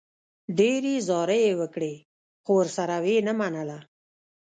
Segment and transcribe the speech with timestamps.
[0.57, 1.93] ډېرې زارۍ یې وکړې،
[2.43, 3.77] خو ورسره و یې نه منله.